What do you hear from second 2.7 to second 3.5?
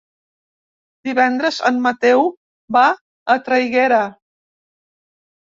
va a